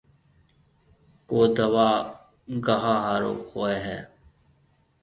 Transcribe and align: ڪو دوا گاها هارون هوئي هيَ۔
ڪو 1.29 1.39
دوا 1.57 1.89
گاها 2.65 2.93
هارون 3.05 3.37
هوئي 3.49 3.75
هيَ۔ 3.85 3.99